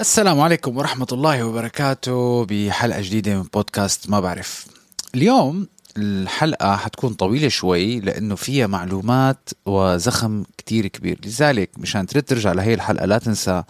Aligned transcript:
السلام 0.00 0.40
عليكم 0.40 0.76
ورحمة 0.76 1.06
الله 1.12 1.44
وبركاته 1.44 2.44
بحلقة 2.44 3.00
جديدة 3.00 3.34
من 3.34 3.42
بودكاست 3.42 4.10
ما 4.10 4.20
بعرف. 4.20 4.66
اليوم 5.14 5.66
الحلقة 5.96 6.76
حتكون 6.76 7.14
طويلة 7.14 7.48
شوي 7.48 8.00
لأنه 8.00 8.34
فيها 8.34 8.66
معلومات 8.66 9.48
وزخم 9.66 10.44
كتير 10.58 10.86
كبير. 10.86 11.18
لذلك 11.24 11.70
مشان 11.78 12.06
تريد 12.06 12.24
ترجع 12.24 12.52
لهي 12.52 12.74
الحلقة 12.74 13.06
لا 13.06 13.18
تنسى 13.18 13.62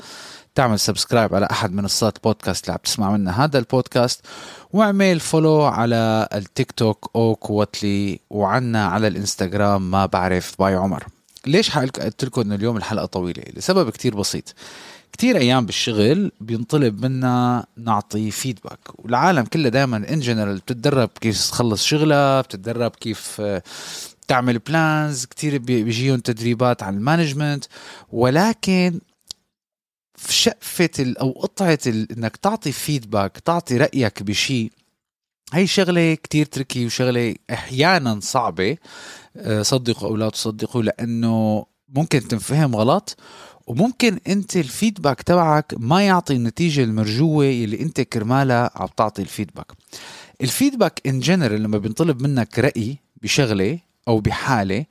تعمل 0.54 0.78
subscribe 0.78 1.34
على 1.34 1.48
أحد 1.50 1.72
منصات 1.72 2.16
البودكاست 2.16 2.64
اللي 2.64 2.72
عم 2.72 2.78
تسمع 2.84 3.10
منها 3.10 3.44
هذا 3.44 3.58
البودكاست 3.58 4.20
واعمل 4.72 5.20
follow 5.20 5.62
على 5.62 6.28
التيك 6.34 6.72
توك 6.72 7.10
أو 7.16 7.34
كوتلي 7.34 8.20
وعنا 8.30 8.86
على 8.86 9.06
الإنستغرام 9.06 9.90
ما 9.90 10.06
بعرف 10.06 10.54
by 10.58 10.74
عمر. 10.74 11.04
ليش 11.46 11.78
قلت 11.78 12.24
لكم 12.24 12.40
إنه 12.40 12.54
اليوم 12.54 12.76
الحلقة 12.76 13.06
طويلة؟ 13.06 13.42
لسبب 13.56 13.90
كتير 13.90 14.16
بسيط. 14.16 14.54
كتير 15.12 15.36
أيام 15.36 15.66
بالشغل 15.66 16.32
بينطلب 16.40 17.04
منا 17.04 17.66
نعطي 17.76 18.30
feedback 18.30 18.78
والعالم 18.98 19.44
كلها 19.44 19.70
دائما 19.70 19.96
in 19.96 20.20
general 20.20 20.56
بتتدرب 20.56 21.10
كيف 21.20 21.50
تخلص 21.50 21.84
شغلها 21.84 22.40
بتتدرب 22.40 22.90
كيف 22.90 23.36
آه، 23.40 23.62
تعمل 24.28 24.58
plans 24.58 25.24
كتير 25.24 25.58
بيجيهم 25.58 26.20
تدريبات 26.20 26.82
عن 26.82 26.96
ال 26.96 27.02
management 27.02 27.64
ولكن 28.12 29.00
في 30.14 30.32
شقفة 30.32 31.14
أو 31.20 31.30
قطعة 31.30 31.78
إنك 31.86 32.36
تعطي 32.36 32.72
feedback 32.72 33.38
تعطي 33.38 33.76
رأيك 33.76 34.22
بشيء 34.22 34.72
هي 35.52 35.66
شغلة 35.66 36.14
كتير 36.14 36.46
tricky 36.46 36.86
وشغلة 36.86 37.34
أحيانا 37.50 38.20
صعبة. 38.20 38.76
آه، 39.36 39.62
صدقوا 39.62 40.08
أو 40.08 40.16
لا 40.16 40.30
تصدقوا 40.30 40.82
لأنه 40.82 41.66
ممكن 41.88 42.28
تنفهم 42.28 42.76
غلط 42.76 43.16
وممكن 43.68 44.18
انت 44.28 44.56
ال 44.56 44.64
feedback 44.64 45.22
تبعك 45.22 45.74
ما 45.78 46.06
يعطي 46.06 46.34
النتيجة 46.34 46.84
المرجوة 46.84 47.44
اللي 47.44 47.80
انت 47.80 48.00
كرمالها 48.00 48.70
عم 48.74 48.88
تعطي 48.96 49.22
ال 49.22 49.27
feedback. 49.27 49.72
ال 50.40 50.47
feedback 50.47 51.00
in 51.06 51.20
general 51.20 51.62
لما 51.62 51.78
بينطلب 51.78 52.22
منك 52.22 52.58
رأي 52.58 52.98
بشغلة 53.22 53.78
أو 54.08 54.20
بحالة 54.20 54.84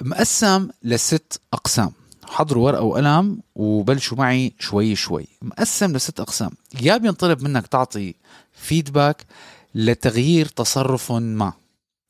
مقسم 0.00 0.68
لست 0.82 1.40
أقسام. 1.52 1.92
حضروا 2.26 2.64
ورقة 2.64 2.82
وقلم 2.82 3.40
وبلشوا 3.54 4.18
معي 4.18 4.52
شوي 4.58 4.96
شوي. 4.96 5.26
مقسم 5.42 5.92
لست 5.92 6.20
أقسام. 6.20 6.50
يا 6.80 6.96
بينطلب 6.96 7.42
منك 7.42 7.66
تعطي 7.66 8.14
feedback 8.52 9.26
لتغيير 9.74 10.46
تصرف 10.46 11.12
ما. 11.12 11.52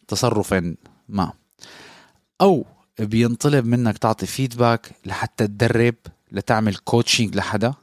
تصرف 0.09 0.55
ما. 1.09 1.33
أو 2.41 2.67
بينطلب 2.99 3.67
منك 3.67 3.99
تعطي 3.99 4.27
feedback 4.27 4.91
لحتى 5.07 5.47
تدرب 5.47 5.95
لتعمل 6.33 6.77
coaching 6.77 7.37
لحدا 7.37 7.75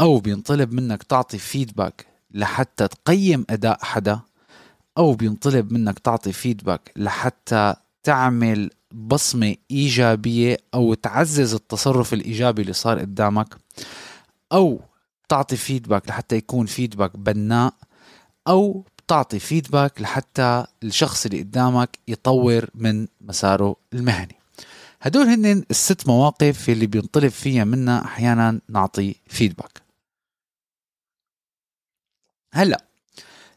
أو 0.00 0.18
بينطلب 0.18 0.72
منك 0.72 1.02
تعطي 1.02 1.38
feedback 1.38 2.06
لحتى 2.30 2.88
تقيم 2.88 3.44
أداء 3.50 3.78
حدا 3.82 4.20
أو 4.98 5.14
بينطلب 5.14 5.72
منك 5.72 5.98
تعطي 5.98 6.32
feedback 6.32 6.92
لحتى 6.96 7.74
تعمل 8.02 8.70
بصمة 8.92 9.56
إيجابية 9.70 10.58
أو 10.74 10.94
تعزز 10.94 11.54
التصرف 11.54 12.14
الإيجابي 12.14 12.62
اللي 12.62 12.72
صار 12.72 12.98
قدامك 12.98 13.56
أو 14.52 14.80
تعطي 15.28 15.56
feedback 15.56 16.08
لحتى 16.08 16.36
يكون 16.36 16.66
feedback 16.66 17.16
بناء 17.16 17.74
أو 18.48 18.84
تعطي 19.08 19.38
feedback 19.38 20.00
لحتى 20.00 20.64
الشخص 20.82 21.26
اللي 21.26 21.40
قدامك 21.40 21.98
يطور 22.08 22.70
من 22.74 23.06
مساره 23.20 23.76
المهني. 23.92 24.36
هدول 25.00 25.26
هن 25.26 25.64
الست 25.70 26.08
مواقف 26.08 26.68
اللي 26.68 26.86
بينطلب 26.86 27.28
فيها 27.28 27.64
منا 27.64 28.04
أحيانا 28.04 28.60
نعطي 28.68 29.14
feedback 29.26 29.82
هلأ 32.54 32.84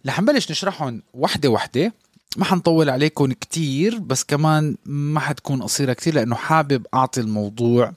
رح 0.08 0.22
نبلش 0.22 0.52
نشرحهم 0.52 1.02
وحدة 1.14 1.50
وحدة. 1.50 1.94
ما 2.38 2.46
حنطول 2.46 2.90
عليكم 2.90 3.34
كتير 3.34 4.00
بس 4.00 4.24
كمان 4.24 4.78
ما 4.86 5.20
حتكون 5.20 5.64
قصيرة 5.64 5.94
كتير 5.94 6.14
لأنه 6.16 6.36
حابب 6.36 6.86
أعطي 6.94 7.22
الموضوع 7.22 7.94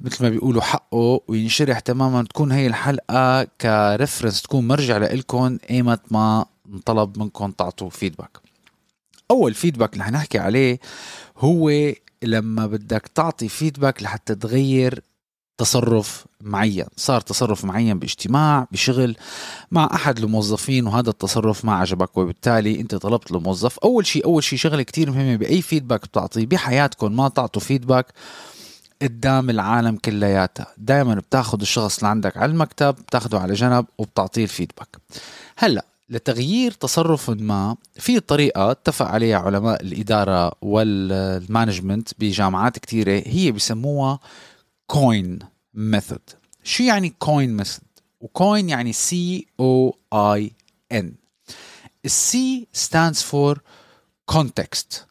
مثل 0.00 0.24
ما 0.24 0.30
بيقولوا 0.30 0.62
حقه 0.62 1.20
وينشرح 1.28 1.78
تماما 1.78 2.22
تكون 2.22 2.52
هي 2.52 2.66
الحلقة 2.66 3.44
ك 3.44 3.54
reference 3.54 4.42
تكون 4.42 4.68
مرجع 4.68 4.96
لكم 4.96 5.58
أيمت 5.70 6.00
ما 6.10 6.46
انطلب 6.74 7.18
منكم 7.18 7.50
تعطوا 7.50 7.90
feedback 7.90 8.38
أول 9.30 9.54
feedback 9.54 9.92
اللي 9.92 10.04
حنحكي 10.04 10.38
عليه 10.38 10.80
هو 11.38 11.70
لما 12.22 12.66
بدك 12.66 13.10
تعطي 13.14 13.48
feedback 13.48 14.02
لحتى 14.02 14.34
تغير 14.34 15.02
تصرف 15.58 16.26
معين. 16.40 16.86
صار 16.96 17.20
تصرف 17.20 17.64
معين 17.64 17.98
باجتماع 17.98 18.66
بشغل 18.72 19.16
مع 19.70 19.88
أحد 19.94 20.18
الموظفين 20.18 20.86
وهذا 20.86 21.10
التصرف 21.10 21.64
ما 21.64 21.74
عجبك 21.74 22.16
وبالتالي 22.18 22.80
أنت 22.80 22.94
طلبت 22.94 23.30
الموظف 23.30 23.78
أول 23.78 24.06
شيء 24.06 24.24
أول 24.24 24.44
شيء 24.44 24.58
شغلة 24.58 24.82
كتير 24.82 25.10
مهمة 25.10 25.36
بأي 25.36 25.62
feedback 25.62 26.02
بتعطيه 26.06 26.46
بحياتكم 26.46 27.16
ما 27.16 27.28
تعطوا 27.28 27.62
feedback 27.62 28.06
قدام 29.02 29.50
العالم 29.50 29.96
كلياتها. 29.96 30.66
دائما 30.78 31.14
بتاخذ 31.14 31.60
الشخص 31.60 31.98
اللي 31.98 32.08
عندك 32.08 32.36
على 32.36 32.52
المكتب 32.52 32.94
بتاخده 32.94 33.40
على 33.40 33.54
جنب 33.54 33.86
وبتعطيه 33.98 34.42
ال 34.42 34.48
feedback 34.48 34.96
هلأ 35.56 35.84
لتغيير 36.08 36.72
تصرف 36.72 37.30
ما 37.30 37.76
في 37.94 38.20
طريقة 38.20 38.70
اتفق 38.70 39.06
عليها 39.06 39.38
علماء 39.38 39.82
الإدارة 39.82 40.52
وال 40.62 40.86
management 40.86 42.08
بجامعات 42.18 42.78
كثيرة 42.78 43.22
هي 43.26 43.52
بسموها 43.52 44.18
COIN 44.86 45.38
method 45.74 46.30
شو 46.64 46.82
يعني 46.82 47.14
COIN 47.18 47.56
method 47.56 47.82
و 48.20 48.30
COIN 48.30 48.68
يعني 48.68 48.92
سي 48.92 49.46
أو 49.60 49.98
اي 50.12 50.52
ان 50.92 51.14
السي 52.04 52.66
stands 52.74 53.18
for 53.18 53.58
context. 54.32 55.04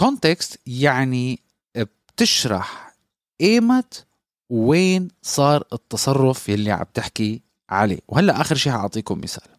Context 0.00 0.56
يعني 0.66 1.40
بتشرح 1.76 2.94
ايمت 3.40 4.06
وين 4.50 5.08
صار 5.22 5.64
التصرف 5.72 6.48
يلي 6.48 6.70
عم 6.70 6.86
تحكي 6.94 7.42
عليه. 7.70 7.98
وهلا 8.08 8.40
آخر 8.40 8.54
شيء 8.54 8.72
حأعطيكم 8.72 9.20
مثال. 9.20 9.53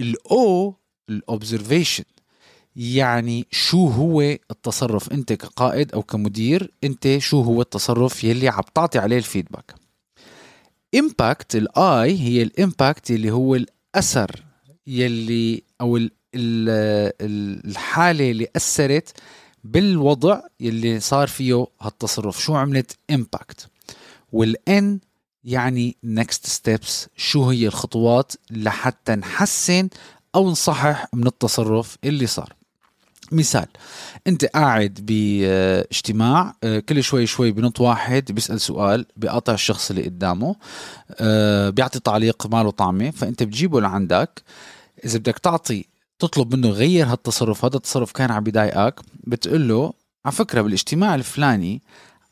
ال 0.00 0.74
O 1.08 1.15
ال 1.15 1.23
observation 1.23 2.04
يعني 2.76 3.46
شو 3.50 3.86
هو 3.86 4.20
التصرف؟ 4.22 5.12
أنت 5.12 5.32
كقائد 5.32 5.92
أو 5.92 6.02
كمدير 6.02 6.72
أنت 6.84 7.18
شو 7.18 7.42
هو 7.42 7.62
التصرف 7.62 8.24
يلي 8.24 8.48
عم 8.48 8.62
تعطي 8.74 8.98
عليه 8.98 9.18
ال 9.18 9.24
feedback؟ 9.24 9.74
impact 10.94 11.56
ال 11.56 11.87
I 11.87 12.18
هي 12.20 12.42
ال 12.42 12.52
impact 12.52 13.10
اللي 13.10 13.30
هو 13.30 13.54
الأثر 13.54 14.44
يلي 14.86 15.62
أو 15.80 16.00
الحالة 16.34 18.30
اللي 18.30 18.46
أثرت 18.56 19.12
بالوضع 19.64 20.40
يلي 20.60 21.00
صار 21.00 21.28
فيه 21.28 21.66
هالتصرف. 21.80 22.42
شو 22.42 22.54
عملت؟ 22.54 22.96
impact 23.10 23.68
وال 24.32 24.77
N 24.77 25.00
يعني 25.44 25.96
next 26.06 26.48
steps 26.48 27.08
شو 27.16 27.50
هي 27.50 27.66
الخطوات 27.66 28.32
لحتى 28.50 29.14
نحسن 29.14 29.88
أو 30.34 30.50
نصحح 30.50 31.06
من 31.12 31.26
التصرف 31.26 31.96
اللي 32.04 32.26
صار. 32.26 32.52
مثال 33.32 33.66
أنت 34.26 34.44
قاعد 34.44 34.98
باجتماع 35.02 36.54
آه، 36.64 36.78
كل 36.78 37.02
شوي 37.02 37.26
شوي 37.26 37.52
بنط 37.52 37.80
واحد 37.80 38.32
بيسأل 38.32 38.60
سؤال 38.60 39.06
بيقاطع 39.16 39.54
الشخص 39.54 39.90
اللي 39.90 40.04
قدامه 40.04 40.56
آه، 41.10 41.70
بيعطي 41.70 42.00
تعليق 42.00 42.46
ماله 42.46 42.70
طعمة 42.70 43.10
فأنت 43.10 43.42
بتجيبه 43.42 43.80
لعندك. 43.80 44.42
إذا 45.04 45.18
بدك 45.18 45.38
تعطي 45.38 45.84
تطلب 46.18 46.54
منه 46.54 46.68
غير 46.68 47.06
هالتصرف 47.06 47.64
هذا 47.64 47.76
التصرف 47.76 48.12
كان 48.12 48.30
عم 48.30 48.44
بيضايقك 48.44 49.00
بتقول 49.24 49.68
له 49.68 49.92
على 50.24 50.34
فكرة 50.34 50.62
بالاجتماع 50.62 51.14
الفلاني 51.14 51.82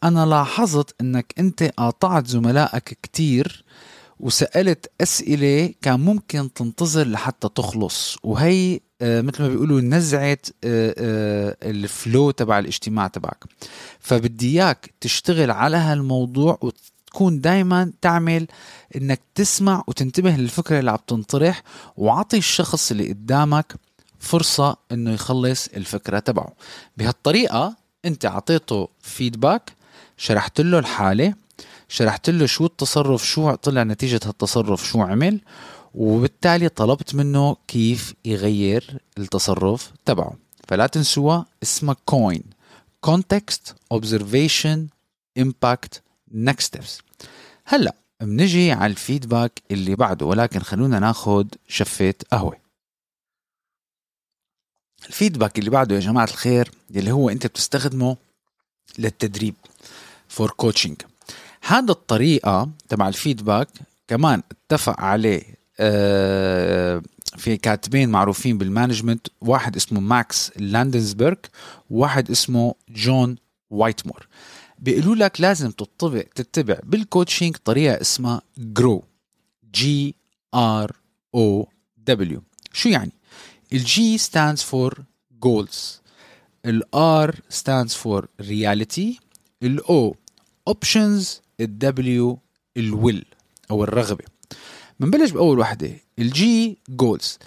أنا 0.05 0.27
لاحظت 0.27 0.95
أنك 1.00 1.35
أنت 1.39 1.62
قاطعت 1.62 2.27
زملائك 2.27 2.99
كتير 3.03 3.65
وسألت 4.21 4.91
أسئلة 5.00 5.75
كان 5.83 6.00
ممكن 6.00 6.53
تنتظر 6.53 7.09
لحتى 7.09 7.49
تخلص. 7.49 8.17
وهي 8.23 8.81
آه، 9.03 9.21
مثل 9.21 9.43
ما 9.43 9.49
بيقولوا 9.49 9.81
نزعت 9.81 10.47
آه، 10.65 10.95
آه، 10.99 11.56
الفلو 11.62 12.31
تبع 12.31 12.59
الاجتماع 12.59 13.06
تبعك. 13.06 13.45
فبدي 14.00 14.61
إياك 14.62 14.95
تشتغل 15.00 15.50
على 15.50 15.77
هالموضوع 15.77 16.59
وتكون 16.62 17.41
دايما 17.41 17.93
تعمل 18.00 18.47
إنك 18.97 19.21
تسمع 19.35 19.85
وتنتبه 19.87 20.31
للفكرة 20.31 20.79
اللي 20.79 20.91
عم 20.91 20.99
تنطرح 21.06 21.62
وعطي 21.97 22.39
الشخص 22.39 22.91
اللي 22.91 23.09
قدامك 23.09 23.75
فرصة 24.19 24.77
إنه 24.93 25.11
يخلص 25.12 25.69
الفكرة 25.69 26.19
تبعه. 26.19 26.53
بهالطريقة 26.97 27.77
أنت 28.05 28.27
عطيته 28.27 28.89
فيدباك 29.00 29.78
شرحت 30.19 30.61
له 30.61 30.79
الحالة 30.79 31.35
شرحت 31.88 32.31
له 32.31 32.47
شو 32.47 32.67
التصرف 32.67 33.26
شو 33.26 33.55
طلع 33.55 33.82
نتيجة 33.82 34.20
هالتصرف 34.25 34.87
شو 34.88 35.03
عمل 35.03 35.41
وبالتالي 35.94 36.69
طلبت 36.69 37.15
منه 37.15 37.56
كيف 37.69 38.15
يغير 38.25 38.99
التصرف 39.19 39.93
تبعه. 40.05 40.37
فلا 40.69 40.87
تنسوها 40.87 41.47
اسمها 41.62 41.97
COIN 42.05 42.43
context 43.06 43.73
observation 43.94 44.79
impact 45.38 46.00
next 46.35 46.64
steps. 46.64 47.03
هلا 47.64 47.94
بنجي 48.21 48.73
على 48.73 48.91
ال 48.91 48.99
feedback 48.99 49.62
اللي 49.71 49.94
بعده 49.94 50.26
ولكن 50.26 50.61
خلونا 50.61 50.99
ناخد 50.99 51.55
شفة 51.69 52.14
قهوة. 52.32 52.56
ال 55.06 55.12
feedback 55.12 55.59
اللي 55.59 55.71
بعده 55.71 55.94
يا 55.94 56.00
جماعة 56.00 56.25
الخير 56.25 56.71
اللي 56.91 57.12
هو 57.12 57.31
أنت 57.31 57.47
بتستخدمه 57.47 58.17
للتدريب. 58.99 59.55
for 60.29 60.50
coaching 60.50 60.97
هذا 61.63 61.91
الطريقة 61.91 62.71
تبع 62.89 63.09
ال 63.09 63.15
feedback 63.15 63.69
كمان 64.09 64.43
اتفق 64.51 65.01
عليه 65.01 65.59
آه، 65.81 67.03
في 67.37 67.57
كاتبين 67.57 68.09
معروفين 68.09 68.59
بال 68.59 68.69
management. 68.69 69.27
واحد 69.41 69.77
اسمه 69.77 70.01
ماكس 70.01 70.53
لاندنسبرغ 70.57 71.37
وواحد 71.91 72.31
اسمه 72.31 72.75
جون 72.89 73.37
وايتمور. 73.71 74.29
بيقولوا 74.79 75.15
لك 75.15 75.41
لازم 75.41 75.71
تتبع 75.71 76.23
تتبع 76.35 76.79
بال 76.83 76.97
coaching 76.97 77.56
طريقة 77.57 78.01
اسمها 78.01 78.43
جرو 78.59 79.05
جي 79.75 80.15
ار 80.55 80.97
أو 81.35 81.69
دبليو 81.97 82.43
شو 82.73 82.89
يعني؟ 82.89 83.13
ال 83.73 83.96
G 83.96 84.19
stands 84.19 84.61
for 84.61 84.93
goals 85.47 86.01
ال 86.67 87.00
R 87.00 87.35
stands 87.35 87.93
for 87.93 88.23
reality 88.43 89.28
ال 89.62 89.90
O 89.90 90.17
options 90.71 91.27
ال 91.61 92.00
W 92.00 92.39
ال 92.77 92.86
will 92.86 93.25
أو 93.71 93.85
الرغبة. 93.85 94.25
بنبلش 95.01 95.31
بأول 95.31 95.59
وحدة. 95.59 95.91
ال 96.19 96.79
G 96.89 96.97
goals 96.97 97.39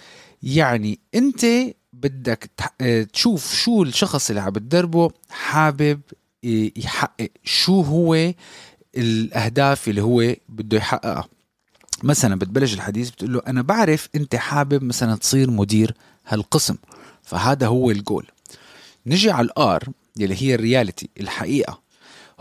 يعني 0.42 0.98
أنت 1.14 1.46
بدك 1.92 2.50
آه، 2.80 3.02
تشوف 3.02 3.54
شو 3.54 3.82
الشخص 3.82 4.30
اللي 4.30 4.40
عم 4.42 4.50
بتدربه 4.50 5.10
حابب 5.30 6.00
آه، 6.44 6.70
يحقق. 6.76 7.30
شو 7.44 7.80
هو 7.80 8.32
الأهداف 8.96 9.88
اللي 9.88 10.02
هو 10.02 10.34
بده 10.48 10.76
يحققها. 10.76 11.28
مثلا 12.02 12.38
بتبلش 12.38 12.74
الحديث 12.74 13.10
بتقول 13.10 13.32
له 13.32 13.42
أنا 13.46 13.62
بعرف 13.62 14.08
أنت 14.14 14.36
حابب 14.36 14.82
مثلا 14.82 15.16
تصير 15.16 15.50
مدير 15.50 15.94
هالقسم. 16.26 16.76
فهذا 17.22 17.66
هو 17.66 17.90
الجول 17.90 18.26
نجي 19.06 19.30
على 19.30 19.44
ال 19.44 19.64
R 19.64 19.84
يلي 20.18 20.42
هي 20.42 20.54
ال 20.54 20.61
reality 20.61 21.08
الحقيقة. 21.20 21.81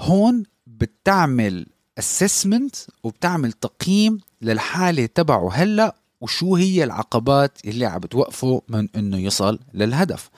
هون 0.01 0.43
بتعمل 0.67 1.65
assessment 1.99 2.75
وبتعمل 3.03 3.51
تقييم 3.51 4.19
للحالة 4.41 5.05
تبعه 5.05 5.51
هلأ 5.53 5.95
وشو 6.21 6.55
هي 6.55 6.83
العقبات 6.83 7.57
اللي 7.65 7.85
عم 7.85 7.99
بتوقفه 7.99 8.61
من 8.69 8.87
إنه 8.95 9.17
يصل 9.17 9.59
للهدف. 9.73 10.29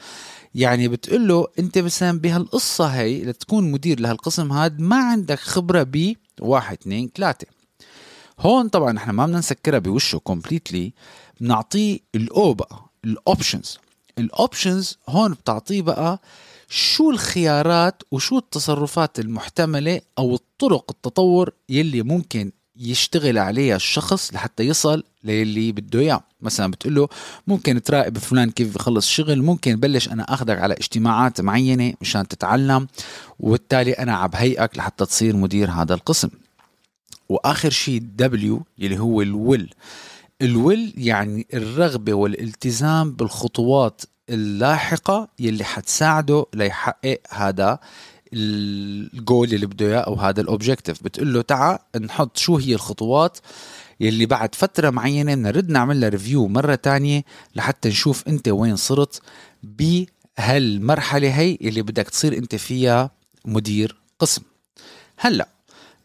يعني 0.56 0.88
بتقول 0.88 1.28
له 1.28 1.48
أنت 1.60 1.78
مثلا 1.78 2.20
بهالقصة 2.20 2.86
هي 2.86 3.24
لتكون 3.24 3.72
مدير 3.72 4.00
لهالقسم 4.00 4.52
هاد 4.52 4.80
ما 4.80 4.96
عندك 4.96 5.40
خبرة 5.40 5.84
ب 5.84 6.14
واحد 6.42 6.78
اثنين 6.82 7.10
ثلاثة. 7.16 7.48
هون 8.40 8.68
طبعا 8.70 8.98
إحنا 8.98 9.14
ما 9.14 9.26
بدنا 9.26 9.40
نسكرها 9.40 9.80
بوشه 9.80 10.18
completely 10.18 10.94
بنعطيه 11.42 12.00
ال 12.16 12.35
O 12.35 12.54
بقى 12.54 12.86
ال 13.06 13.15
options 13.15 13.78
ال 14.18 14.28
options 14.28 14.98
هون 15.10 15.34
بتعطيه 15.34 15.82
بقى 15.82 16.22
شو 16.70 17.12
الخيارات 17.12 18.04
وشو 18.12 18.38
التصرفات 18.38 19.20
المحتملة 19.20 20.02
أو 20.18 20.36
الطرق 20.36 20.86
التطور 20.92 21.52
يلي 21.70 22.02
ممكن 22.02 22.52
يشتغل 22.76 23.38
عليها 23.38 23.76
الشخص 23.76 24.34
لحتى 24.34 24.64
يصل 24.64 25.04
للي 25.24 25.72
بده 25.72 26.00
إياه؟ 26.00 26.24
مثلا 26.42 26.72
بتقول 26.72 26.96
له 26.96 27.08
ممكن 27.48 27.84
تراقب 27.84 28.18
فلان 28.18 28.52
كيف 28.52 28.76
بخلص 28.76 29.08
شغل 29.08 29.42
ممكن 29.42 29.76
بلش 29.76 30.10
أنا 30.10 30.24
اخذك 30.34 30.60
على 30.60 30.74
اجتماعات 30.74 31.42
معينة 31.42 31.94
مشان 32.02 32.28
تتعلم 32.28 32.88
وبالتالي 33.40 33.92
أنا 33.92 34.16
عم 34.16 34.30
هيئك 34.34 34.78
لحتى 34.78 35.06
تصير 35.06 35.36
مدير 35.36 35.72
هذا 35.72 35.94
القسم. 35.94 36.30
وآخر 37.30 37.70
شيء 37.70 38.00
W 38.00 38.66
يلي 38.78 39.00
هو 39.00 39.22
ال 39.22 39.31
will. 39.31 39.74
ال 40.42 40.52
will 40.52 40.94
يعني 40.98 41.48
الرغبة 41.54 42.14
والالتزام 42.14 43.12
بالخطوات 43.12 44.02
اللاحقة 44.30 45.28
يلي 45.40 45.64
حتساعده 45.64 46.46
ليحقق 46.54 47.20
هذا 47.30 47.80
الجول 48.34 49.54
اللي 49.54 49.66
بده 49.66 49.86
إياه 49.86 50.00
أو 50.00 50.16
هذا 50.16 50.42
ال 50.42 50.48
objective 50.48 51.04
بتقول 51.04 51.34
له 51.34 51.42
تعا 51.42 51.80
نحط 52.02 52.38
شو 52.38 52.58
هي 52.58 52.74
الخطوات 52.74 53.38
يلي 54.00 54.26
بعد 54.26 54.56
فترة 54.56 54.90
معينة 54.90 55.36
بنرد 55.36 55.70
نعمل 55.70 56.02
لها 56.02 56.10
review 56.10 56.48
مرة 56.48 56.76
تانية 56.76 57.24
لحتى 57.56 57.90
نشوف 57.90 58.28
أنت 58.28 58.48
وين 58.48 58.76
صرت 58.76 59.22
بهالمرحلة 59.64 61.40
هي 61.40 61.58
اللي 61.62 61.82
بدك 61.82 62.10
تصير 62.10 62.38
أنت 62.38 62.56
فيها 62.56 63.12
مدير 63.46 63.96
قسم. 64.20 64.42
هلأ 65.18 65.48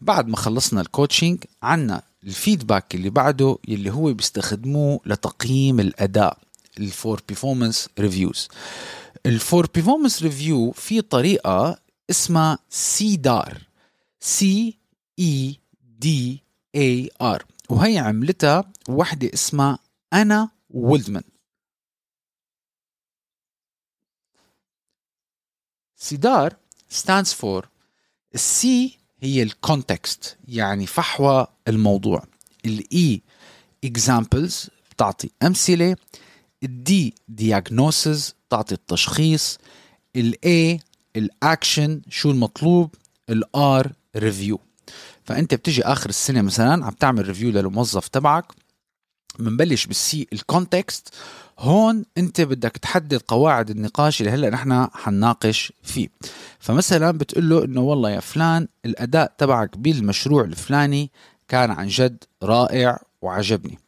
بعد 0.00 0.28
ما 0.28 0.36
خلصنا 0.36 0.80
ال 0.80 0.88
coaching 0.88 1.44
عنا 1.62 2.02
ال 2.24 2.32
feedback 2.32 2.94
اللي 2.94 3.10
بعده 3.10 3.58
يلي 3.68 3.90
هو 3.90 4.12
بيستخدموه 4.12 5.00
لتقييم 5.06 5.80
الأداء. 5.80 6.38
ال 6.78 6.89
for 6.89 7.22
performance 7.28 7.88
reviews 7.98 8.48
ال 9.26 9.36
for 9.36 9.66
performance 9.74 10.22
review 10.22 10.70
في 10.72 11.00
طريقة 11.00 11.78
اسمها 12.10 12.58
CEDAR 12.70 13.62
C 14.20 14.78
E 15.18 15.60
D 15.98 16.42
A 16.74 17.10
R 17.22 17.44
وهي 17.68 17.98
عملتها 17.98 18.72
وحدة 18.88 19.30
اسمها 19.34 19.78
أنا 20.12 20.50
وولدمان 20.70 21.22
CEDAR 25.96 26.56
stands 26.90 27.32
for 27.42 27.66
ال 28.34 28.66
C 28.66 28.98
هي 29.20 29.42
ال 29.42 29.54
context 29.54 30.36
يعني 30.48 30.86
فحوى 30.86 31.46
الموضوع. 31.68 32.22
ال 32.64 32.93
E 32.93 33.22
examples 33.86 34.68
بتعطي 34.90 35.30
أمثلة. 35.42 35.96
ال 36.62 36.88
D 36.88 37.14
diagnosis 37.40 38.32
تعطي 38.50 38.74
التشخيص 38.74 39.58
ال 40.16 40.80
A 41.16 41.27
ال 41.27 41.37
action 41.37 42.00
شو 42.08 42.30
المطلوب 42.30 42.94
ال 43.30 43.92
R 44.16 44.23
review 44.23 44.60
فأنت 45.24 45.54
بتجي 45.54 45.82
آخر 45.82 46.08
السنة 46.08 46.42
مثلا 46.42 46.86
عم 46.86 46.92
تعمل 46.92 47.28
review 47.28 47.50
للموظف 47.50 48.08
تبعك 48.08 48.44
بنبلش 49.38 49.86
بال 49.86 50.13
C 50.13 50.26
ال 50.32 50.43
context 50.43 51.14
هون 51.58 52.04
أنت 52.18 52.40
بدك 52.40 52.76
تحدد 52.76 53.22
قواعد 53.28 53.70
النقاش 53.70 54.20
اللي 54.20 54.32
هلأ 54.32 54.50
نحن 54.50 54.88
حنناقش 54.94 55.72
فيه. 55.82 56.08
فمثلا 56.58 57.10
بتقول 57.10 57.48
له 57.48 57.64
إنه 57.64 57.80
والله 57.80 58.10
يا 58.10 58.20
فلان 58.20 58.68
الأداء 58.84 59.34
تبعك 59.38 59.78
بالمشروع 59.78 60.44
الفلاني 60.44 61.10
كان 61.48 61.70
عن 61.70 61.86
جد 61.86 62.24
رائع 62.42 62.98
وعجبني. 63.22 63.78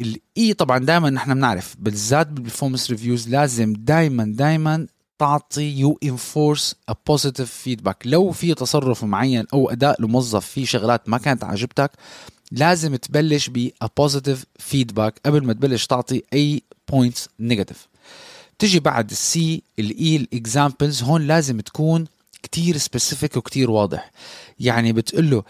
ال 0.00 0.27
E 0.27 0.54
طبعا 0.54 0.78
دائما 0.78 1.10
نحن 1.10 1.34
بنعرف 1.34 1.76
بالذات 1.78 2.26
بال 2.26 2.36
performance 2.36 2.90
reviews 2.90 3.28
لازم 3.28 3.72
دائما 3.72 4.24
دائما 4.36 4.86
تعطي 5.18 5.78
you 5.78 5.98
enforce 6.02 6.74
a 6.88 6.94
positive 7.06 7.50
feedback 7.50 8.02
لو 8.04 8.30
في 8.30 8.54
تصرف 8.54 9.04
معين 9.04 9.46
أو 9.52 9.70
أداء 9.70 10.02
لموظف 10.02 10.46
في 10.46 10.66
شغلات 10.66 11.08
ما 11.08 11.18
كانت 11.18 11.44
عجبتك 11.44 11.90
لازم 12.52 12.96
تبلش 12.96 13.48
ب 13.48 13.70
positive 13.96 14.44
feedback 14.58 15.20
قبل 15.26 15.44
ما 15.44 15.52
تبلش 15.52 15.86
تعطي 15.86 16.22
أي 16.32 16.62
points 16.90 17.28
negative 17.40 17.88
تجي 18.58 18.80
بعد 18.80 19.10
ال 19.10 19.36
C 19.36 19.62
ال 19.78 20.16
E 20.16 20.25
ال 20.25 20.33
examples 20.33 21.02
هون 21.02 21.26
لازم 21.26 21.60
تكون 21.60 22.06
كتير 22.42 22.76
specific 22.76 23.36
وكتير 23.36 23.70
واضح. 23.70 24.10
يعني 24.60 24.92
بتقول 24.92 25.30
له 25.30 25.42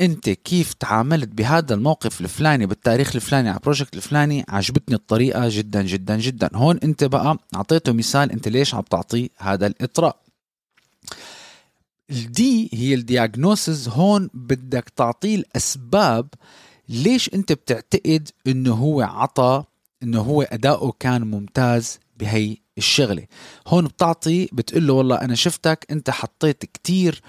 انت 0.00 0.30
كيف 0.30 0.72
تعاملت 0.72 1.28
بهذا 1.28 1.74
الموقف 1.74 2.20
الفلاني 2.20 2.66
بالتاريخ 2.66 3.14
الفلاني 3.16 3.48
على 3.48 3.56
ال 3.56 3.61
project 3.61 3.96
الفلاني؟ 3.96 4.44
عجبتني 4.48 4.94
الطريقة 4.94 5.48
جدا 5.48 5.82
جدا 5.82 6.16
جدا. 6.16 6.50
هون 6.54 6.78
انت 6.84 7.04
بقى 7.04 7.38
أعطيته 7.54 7.92
مثال 7.92 8.32
انت 8.32 8.48
ليش 8.48 8.74
عم 8.74 8.82
تعطيه 8.82 9.28
هذا 9.38 9.66
الإطراء. 9.66 10.16
ال 12.10 12.40
D 12.40 12.70
هي 12.72 12.94
ال 12.94 13.03
diagnosis 13.03 13.88
هون 13.88 14.30
بدك 14.34 14.88
تعطيه 14.96 15.36
الأسباب 15.36 16.28
ليش 16.88 17.34
انت 17.34 17.52
بتعتقد 17.52 18.28
إنه 18.46 18.74
هو 18.74 19.02
عطى 19.02 19.64
إنه 20.02 20.20
هو 20.20 20.42
أداؤه 20.42 20.92
كان 21.00 21.22
ممتاز 21.22 21.98
بهي 22.16 22.56
الشغلة. 22.78 23.26
هون 23.66 23.84
بتعطي 23.86 24.48
بتقول 24.52 24.86
له 24.86 24.92
والله 24.92 25.16
أنا 25.16 25.34
شفتك 25.34 25.86
أنت 25.90 26.10
حطيت 26.10 26.64
كتير 26.64 27.22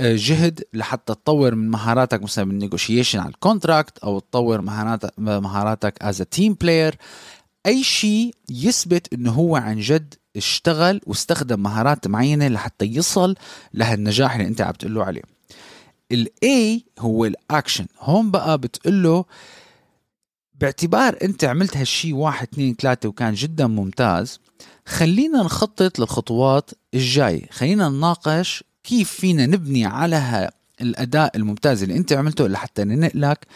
جهد 0.00 0.64
لحتى 0.74 1.14
تطور 1.14 1.54
من 1.54 1.70
مهاراتك 1.70 2.22
مثلا 2.22 2.44
بال 2.44 2.55
negotiation 2.55 3.18
على 3.18 3.28
ال 3.28 3.36
contract 3.36 3.98
أو 3.98 4.18
تطور 4.18 4.60
مهاراتك 4.60 5.10
مهاراتك 5.18 6.02
as 6.02 6.22
team 6.22 6.54
player 6.54 6.96
أي 7.66 7.82
شيء 7.82 8.34
يثبت 8.50 9.12
إنه 9.12 9.32
هو 9.32 9.56
عن 9.56 9.80
جد 9.80 10.14
اشتغل 10.36 11.00
واستخدم 11.06 11.60
مهارات 11.62 12.06
معينة 12.06 12.48
لحتى 12.48 12.84
يصل 12.84 13.34
لهالنجاح 13.74 14.34
اللي 14.34 14.48
أنت 14.48 14.60
عم 14.60 14.72
تقول 14.72 14.94
له 14.94 15.04
عليه 15.04 15.22
ال 16.12 16.48
A 16.48 16.84
هو 16.98 17.24
الاكشن 17.24 17.86
هون 18.00 18.30
بقى 18.30 18.58
بتقول 18.58 19.02
له 19.02 19.24
باعتبار 20.54 21.18
أنت 21.22 21.44
عملت 21.44 21.76
هالشي 21.76 22.12
واحد 22.12 22.48
اثنين 22.52 22.74
ثلاثة 22.74 23.08
وكان 23.08 23.34
جدا 23.34 23.66
ممتاز 23.66 24.40
خلينا 24.86 25.42
نخطط 25.42 25.98
للخطوات 25.98 26.70
الجاية. 26.94 27.46
خلينا 27.50 27.88
نناقش 27.88 28.64
كيف 28.84 29.10
فينا 29.10 29.46
نبني 29.46 29.84
على 29.86 30.50
الأداء 30.80 31.36
الممتاز 31.36 31.82
اللي 31.82 31.96
أنت 31.96 32.12
عملته 32.12 32.48
لحتى 32.48 32.84
ننقلك 32.84 33.46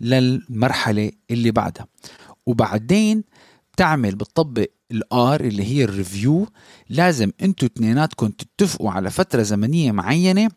للمرحلة 0.00 1.10
اللي 1.30 1.50
بعدها. 1.50 1.86
وبعدين 2.46 3.24
بتعمل 3.72 4.14
بتطبق 4.14 4.66
الآر 4.90 5.40
اللي 5.40 5.64
هي 5.64 5.84
الريفيو. 5.84 6.48
لازم 6.88 7.30
أنتوا 7.42 7.68
اثنيناتكم 7.68 8.28
تتفقوا 8.28 8.90
على 8.90 9.10
فترة 9.10 9.42
زمنية 9.42 9.92
معينة 9.92 10.50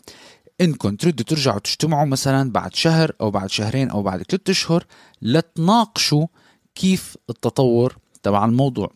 إنكم 0.61 0.95
تردوا 0.95 1.25
ترجعوا 1.25 1.59
تجتمعوا 1.59 2.05
مثلا 2.05 2.51
بعد 2.51 2.75
شهر 2.75 3.11
أو 3.21 3.31
بعد 3.31 3.49
شهرين 3.49 3.89
أو 3.89 4.03
بعد 4.03 4.23
ثلاثة 4.23 4.51
أشهر 4.51 4.85
لتناقشوا 5.21 6.27
كيف 6.75 7.17
التطور 7.29 7.97
تبع 8.23 8.45
الموضوع. 8.45 8.93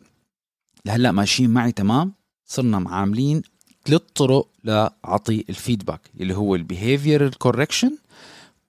لهلأ 0.86 1.12
ماشيين 1.12 1.50
معي 1.50 1.72
تمام؟ 1.72 2.14
صرنا 2.46 2.80
معاملين 2.80 3.42
ثلاث 3.90 4.02
طرق 4.16 4.48
لعطي 4.64 5.46
ال 5.50 5.56
feedback 5.56 6.02
اللي 6.20 6.36
هو 6.36 6.56
ال 6.56 6.64
behavior 6.64 7.30
correction 7.30 7.98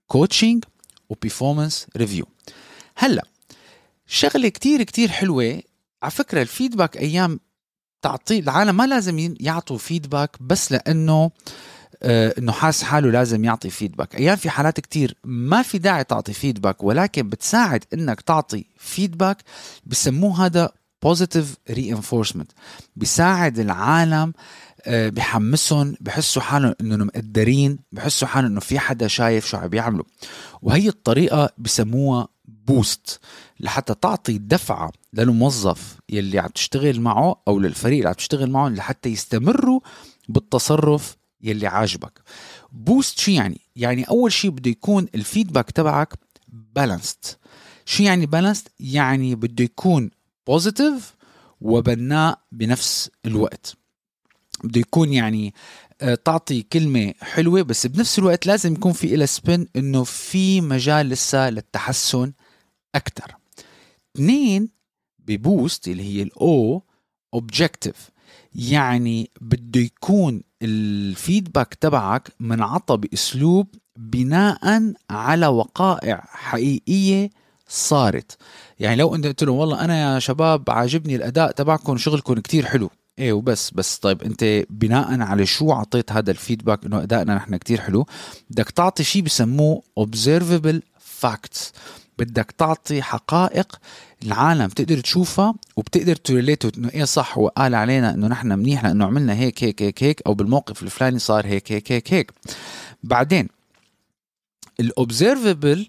coaching 0.06 0.64
و 1.09 1.15
performance 1.15 1.87
review 1.97 2.26
هلأ 2.96 3.24
شغلة 4.06 4.48
كتير 4.48 4.82
كتير 4.82 5.08
حلوة. 5.08 5.62
على 6.02 6.10
فكرة 6.10 6.42
ال 6.42 6.49
feedback 6.49 6.97
أيام 6.96 7.40
تعطي 8.02 8.38
العالم 8.38 8.76
ما 8.76 8.86
لازم 8.86 9.34
يعطوا 9.40 9.78
feedback 9.78 10.37
بس 10.40 10.72
لأنه 10.72 11.30
آه 12.02 12.34
إنه 12.38 12.52
حاس 12.52 12.82
حاله 12.82 13.10
لازم 13.10 13.44
يعطي 13.44 13.70
feedback. 13.70 14.14
أيام 14.16 14.36
في 14.36 14.50
حالات 14.50 14.80
كتير 14.80 15.16
ما 15.24 15.62
في 15.62 15.78
داعي 15.78 16.04
تعطي 16.04 16.32
feedback 16.32 16.82
ولكن 16.82 17.28
بتساعد 17.28 17.84
إنك 17.94 18.20
تعطي 18.20 18.64
feedback. 18.76 19.37
بسموه 19.86 20.46
هذا 20.46 20.72
positive 21.02 21.54
reinforcement. 21.70 22.46
بيساعد 22.96 23.58
العالم 23.58 24.14
آه، 24.20 24.32
بحمسهم 24.88 25.94
بحسوا 26.00 26.42
حالهم 26.42 26.75
إنهم 26.80 27.06
مقدرين 27.06 27.78
بحسوا 27.92 28.28
حالهم 28.28 28.50
إنه 28.50 28.60
في 28.60 28.78
حدا 28.78 29.08
شايف 29.08 29.46
شو 29.46 29.56
عم 29.56 29.68
بيعملوا 29.68 30.04
وهي 30.62 30.88
الطريقة 30.88 31.50
بسموها 31.58 32.28
BOOST 32.44 33.20
لحتى 33.60 33.94
تعطي 33.94 34.38
دفعة 34.38 34.92
للموظف 35.12 35.96
يلي 36.08 36.38
عم 36.38 36.49
تشتغل 36.49 37.00
معه 37.00 37.42
أو 37.49 37.58
للفريق 37.58 37.96
اللي 37.96 38.08
عم 38.08 38.14
تشتغل 38.14 38.50
معه 38.50 38.68
لحتى 38.68 39.08
يستمروا 39.08 39.80
بالتصرف 40.28 41.16
يلي 41.42 41.66
عاجبك. 41.66 42.22
BOOST 42.73 43.18
شو 43.18 43.30
يعني؟ 43.30 43.60
يعني 43.76 44.04
أول 44.04 44.32
شيء 44.32 44.50
بده 44.50 44.70
يكون 44.70 45.06
ال 45.14 45.21
feedback 45.21 45.70
تبعك 45.70 46.14
balanced 46.49 47.25
شو 47.84 48.02
يعني 48.02 48.26
balanced 48.26 48.68
يعني 48.80 49.34
بده 49.34 49.64
يكون 49.64 50.10
positive 50.47 51.14
وبناء 51.60 52.38
بنفس 52.52 53.10
الوقت. 53.26 53.79
بده 54.64 54.81
يكون 54.81 55.12
يعني 55.12 55.55
آه، 56.00 56.14
تعطي 56.14 56.62
كلمة 56.62 57.14
حلوة 57.21 57.62
بس 57.62 57.87
بنفس 57.87 58.19
الوقت 58.19 58.47
لازم 58.47 58.73
يكون 58.73 58.93
في 58.93 59.14
إله 59.14 59.26
space 59.26 59.66
إنه 59.76 60.05
في 60.05 60.61
مجال 60.61 61.09
لسه 61.09 61.50
للتحسن 61.50 62.33
أكثر 62.95 63.37
اثنين 64.17 64.69
ب 65.18 65.30
BOOST 65.30 65.88
اللي 65.88 66.02
هي 66.02 66.23
ال 66.23 66.82
O 67.35 67.42
objective 67.42 68.11
يعني 68.55 69.31
بده 69.40 69.81
يكون 69.81 70.43
ال 70.62 70.75
feedback 70.75 71.75
تبعك 71.75 72.33
منعطى 72.40 72.97
بأسلوب 72.97 73.67
بناء 73.97 74.93
على 75.11 75.47
وقائع 75.47 76.25
حقيقية 76.29 77.31
صارت. 77.69 78.37
يعني 78.81 78.97
لو 78.97 79.14
أنت 79.14 79.26
قلت 79.26 79.45
لهم 79.45 79.57
والله 79.57 79.85
أنا 79.85 80.14
يا 80.14 80.19
شباب 80.19 80.71
عاجبني 80.71 81.17
الأداء 81.17 81.50
تبعكم 81.50 81.97
شغلكم 81.97 82.35
كتير 82.35 82.67
حلو. 82.67 82.90
إيه 83.20 83.32
وبس 83.32 83.70
بس 83.70 83.96
طيب 83.96 84.22
أنت 84.22 84.64
بناء 84.70 85.20
على 85.20 85.46
شو 85.46 85.72
أعطيت 85.72 86.12
هذا 86.12 86.30
الفيدباك 86.30 86.84
إنه 86.84 87.02
أدائنا 87.02 87.34
نحن 87.34 87.56
كتير 87.56 87.80
حلو 87.80 88.06
بدك 88.50 88.70
تعطي 88.70 89.04
شيء 89.04 89.22
بسموه 89.22 89.82
observable 90.00 90.80
facts. 91.22 91.72
بدك 92.18 92.50
تعطي 92.58 93.02
حقائق 93.02 93.80
العالم 94.22 94.66
تقدر 94.68 95.00
تشوفها 95.00 95.54
وبتقدر 95.76 96.16
تريليت 96.16 96.78
إنه 96.78 96.88
إيه 96.88 97.04
صح 97.04 97.38
هو 97.38 97.48
قال 97.48 97.74
علينا 97.74 98.14
إنه 98.14 98.26
نحن 98.26 98.48
منيح 98.58 98.84
لأنه 98.84 99.04
عملنا 99.06 99.34
هيك 99.34 99.64
هيك 99.64 99.82
هيك 99.82 100.02
هيك 100.02 100.22
أو 100.26 100.34
بالموقف 100.34 100.82
الفلاني 100.82 101.18
صار 101.18 101.46
هيك 101.46 101.72
هيك 101.72 101.92
هيك 101.92 102.14
هيك. 102.14 102.32
بعدين 103.02 103.48
ال 104.80 104.90
observable 104.90 105.88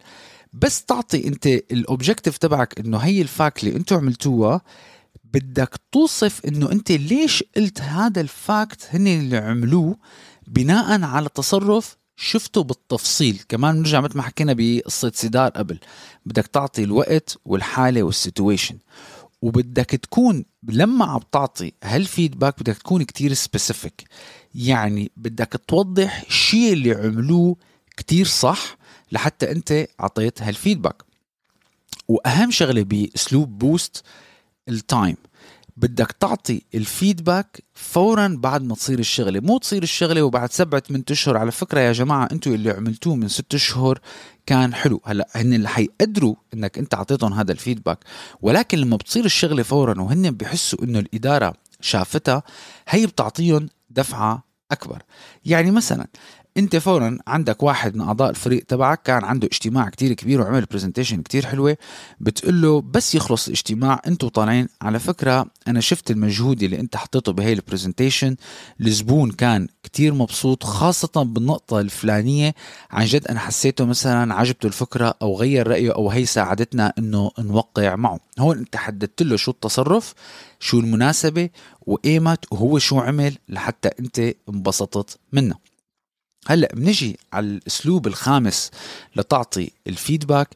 بس 0.53 0.85
تعطي 0.85 1.27
أنت 1.27 1.47
ال 1.47 1.56
objective 1.56 2.37
تبعك 2.37 2.79
إنه 2.79 2.97
هي 2.97 3.21
ال 3.21 3.30
fact 3.30 3.63
اللي 3.63 3.75
أنتم 3.75 3.95
عملتوها 3.95 4.61
بدك 5.33 5.75
توصف 5.91 6.45
إنه 6.45 6.71
أنت 6.71 6.91
ليش 6.91 7.43
قلت 7.57 7.81
هذا 7.81 8.21
ال 8.21 8.34
fact 8.34 8.87
هن 8.89 9.07
اللي 9.07 9.37
عملوه 9.37 9.97
بناء 10.47 11.03
على 11.03 11.29
تصرف 11.35 11.97
شفته 12.15 12.63
بالتفصيل. 12.63 13.43
كمان 13.49 13.75
بنرجع 13.75 14.01
مثل 14.01 14.17
ما 14.17 14.23
حكينا 14.23 14.53
بقصة 14.57 15.11
CEDAR 15.15 15.51
قبل. 15.51 15.79
بدك 16.25 16.47
تعطي 16.47 16.83
الوقت 16.83 17.37
والحالة 17.45 18.03
وال 18.03 18.15
situation. 18.15 18.77
وبدك 19.41 19.85
تكون 19.85 20.45
لما 20.63 21.05
عم 21.05 21.19
تعطي 21.31 21.71
هال 21.83 21.98
feedback 21.98 22.59
بدك 22.59 22.77
تكون 22.77 23.03
كتير 23.03 23.33
specific 23.33 24.03
يعني 24.55 25.11
بدك 25.17 25.61
توضح 25.67 26.23
الشيء 26.27 26.73
اللي 26.73 26.91
عملوه 26.91 27.55
كتير 27.97 28.25
صح 28.25 28.77
لحتى 29.11 29.51
أنت 29.51 29.87
عطيت 29.99 30.41
هال 30.41 30.52
feedback. 30.52 31.03
وأهم 32.07 32.51
شغلة 32.51 32.83
بأسلوب 32.83 33.59
BOOST 33.59 34.03
ال 34.69 34.79
time 34.79 35.17
بدك 35.77 36.11
تعطي 36.11 36.61
ال 36.75 36.85
feedback 36.85 37.63
فورا 37.73 38.37
بعد 38.39 38.63
ما 38.63 38.75
تصير 38.75 38.99
الشغلة. 38.99 39.39
مو 39.39 39.57
تصير 39.57 39.83
الشغلة 39.83 40.21
وبعد 40.21 40.51
سبعة 40.51 40.83
من 40.89 41.03
أشهر. 41.11 41.37
على 41.37 41.51
فكرة 41.51 41.79
يا 41.79 41.91
جماعة 41.91 42.29
أنتم 42.31 42.53
اللي 42.53 42.71
عملتوه 42.71 43.15
من 43.15 43.27
ست 43.27 43.53
أشهر 43.53 43.99
كان 44.45 44.73
حلو. 44.73 45.01
هلأ 45.05 45.27
هن 45.35 45.53
اللي 45.53 45.69
حيقدروا 45.69 46.35
إنك 46.53 46.77
انت 46.77 46.93
اعطيتهم 46.93 47.33
هذا 47.33 47.51
ال 47.51 47.56
feedback 47.56 47.99
ولكن 48.41 48.77
لما 48.77 48.95
بتصير 48.95 49.25
الشغلة 49.25 49.63
فورا 49.63 50.01
وهن 50.01 50.31
بحسوا 50.31 50.83
إنه 50.83 50.99
الإدارة 50.99 51.53
شافتها 51.81 52.43
هي 52.87 53.05
بتعطيهم 53.05 53.69
دفعة 53.89 54.43
أكبر. 54.71 55.03
يعني 55.45 55.71
مثلا 55.71 56.07
انت 56.57 56.75
فورا 56.75 57.17
عندك 57.27 57.63
واحد 57.63 57.95
من 57.95 58.01
أعضاء 58.01 58.29
الفريق 58.29 58.63
تبعك 58.65 59.01
كان 59.01 59.23
عنده 59.23 59.47
اجتماع 59.47 59.89
كتير 59.89 60.13
كبير 60.13 60.41
وعمل 60.41 60.65
presentation 60.65 61.21
كتير 61.21 61.45
حلوة 61.45 61.77
بتقول 62.19 62.61
له 62.61 62.81
بس 62.81 63.15
يخلص 63.15 63.47
الاجتماع 63.47 64.01
أنتوا 64.07 64.29
طالعين. 64.29 64.67
على 64.81 64.99
فكرة 64.99 65.45
أنا 65.67 65.79
شفت 65.79 66.11
المجهود 66.11 66.63
اللي 66.63 66.79
انت 66.79 66.97
حطيته 66.97 67.31
بهي 67.31 67.53
ال 67.53 67.59
presentation 67.59 68.35
الزبون 68.81 69.31
كان 69.31 69.67
كتير 69.83 70.13
مبسوط 70.13 70.63
خاصة 70.63 71.23
بالنقطة 71.23 71.79
الفلانية. 71.79 72.55
عن 72.91 73.05
جد 73.05 73.27
أنا 73.27 73.39
حسيته 73.39 73.85
مثلا 73.85 74.33
عجبته 74.33 74.67
الفكرة 74.67 75.13
أو 75.21 75.37
غير 75.37 75.67
رأيه 75.67 75.95
أو 75.95 76.09
هي 76.09 76.25
ساعدتنا 76.25 76.93
إنه 76.97 77.31
نوقع 77.39 77.95
معه. 77.95 78.19
هون 78.39 78.57
انت 78.57 78.75
حددت 78.75 79.21
له 79.23 79.35
شو 79.35 79.51
التصرف 79.51 80.13
شو 80.59 80.79
المناسبة 80.79 81.49
وإيمت 81.81 82.45
وهو 82.51 82.79
شو 82.79 82.99
عمل 82.99 83.37
لحتى 83.49 83.89
انت 83.99 84.33
انبسطت 84.49 85.19
منه. 85.33 85.70
هلأ 86.47 86.71
بنجي 86.73 87.19
على 87.33 87.45
الأسلوب 87.45 88.07
الخامس 88.07 88.71
لتعطي 89.15 89.71
ال 89.87 89.94
feedback 89.94 90.49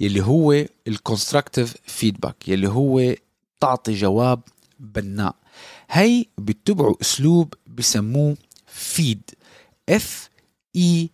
يلي 0.00 0.22
هو 0.22 0.66
ال 0.88 0.95
constructive 0.95 1.74
feedback 1.86 2.48
يلي 2.48 2.68
هو 2.68 3.14
تعطي 3.60 3.94
جواب 3.94 4.40
بناء. 4.80 5.36
هي 5.90 6.26
بيتبعوا 6.38 6.96
أسلوب 7.00 7.54
بسموه 7.66 8.36
FEED 8.66 9.30
F 9.88 10.30
E 10.76 11.10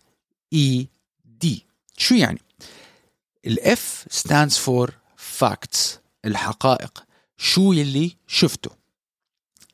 E 0.53 0.87
D 1.41 1.65
شو 1.97 2.15
يعني؟ 2.15 2.41
ال 3.45 3.75
F 3.75 4.05
stands 4.11 4.53
for 4.53 4.89
facts 5.39 5.97
الحقائق. 6.25 7.03
شو 7.37 7.73
يلي 7.73 8.15
شفته 8.27 8.71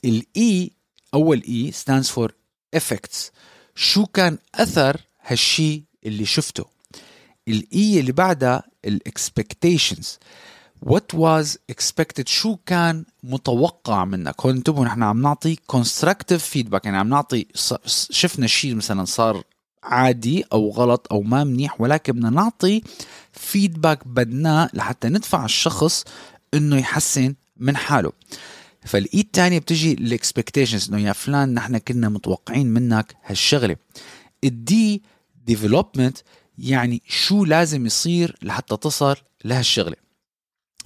ال 0.05 0.36
E 0.36 0.67
e، 0.67 0.73
أول 1.13 1.43
E 1.47 1.71
stands 1.71 2.07
for 2.07 2.29
effects. 2.75 3.31
شو 3.75 4.05
كان 4.05 4.37
أثر 4.55 5.01
هالشي 5.25 5.83
اللي 6.05 6.25
شفته؟ 6.25 6.65
ال 7.47 7.73
E 7.73 7.99
اللي 7.99 8.11
بعدها؟ 8.11 8.63
ال 8.85 8.96
expectations 8.96 10.19
what 10.85 11.17
was 11.17 11.57
expected 11.71 12.27
شو 12.27 12.55
كان 12.65 13.05
متوقع 13.23 14.05
منك؟ 14.05 14.41
هون 14.41 14.55
انتبهوا 14.55 14.85
نحن 14.85 15.03
عم 15.03 15.21
نعطي 15.21 15.55
constructive 15.55 16.41
feedback. 16.53 16.79
يعني 16.83 16.97
عم 16.97 17.09
نعطي 17.09 17.47
شفنا 18.11 18.47
شيء 18.47 18.75
مثلا 18.75 19.05
صار 19.05 19.43
عادي 19.83 20.45
أو 20.53 20.69
غلط 20.69 21.07
أو 21.11 21.21
ما 21.21 21.43
منيح 21.43 21.81
ولكن 21.81 22.13
بدنا 22.13 22.29
نعطي 22.29 22.81
feedback 23.31 24.07
بدناه 24.07 24.69
لحتى 24.73 25.09
ندفع 25.09 25.45
الشخص 25.45 26.03
إنه 26.53 26.77
يحسن 26.77 27.35
من 27.57 27.77
حاله. 27.77 28.11
فال 28.85 29.08
E 29.08 29.19
الثانية 29.19 29.59
بتجي 29.59 29.93
ال 29.93 30.01
expectations 30.01 30.89
إنه 30.89 31.01
يا 31.01 31.13
فلان 31.13 31.53
نحن 31.53 31.77
كنا 31.77 32.09
متوقعين 32.09 32.67
منك 32.67 33.15
هالشغلة. 33.25 33.75
ال 34.43 34.73
D 34.73 35.03
development 35.45 36.17
يعني 36.57 37.01
شو 37.07 37.45
لازم 37.45 37.85
يصير 37.85 38.35
لحتى 38.41 38.77
تصل 38.77 39.15
لهالشغلة. 39.45 39.95